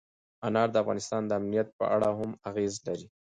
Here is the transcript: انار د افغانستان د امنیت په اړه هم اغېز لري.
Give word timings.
انار 0.47 0.67
د 0.71 0.75
افغانستان 0.83 1.21
د 1.25 1.31
امنیت 1.39 1.67
په 1.79 1.85
اړه 1.95 2.09
هم 2.19 2.31
اغېز 2.49 2.73
لري. 2.87 3.07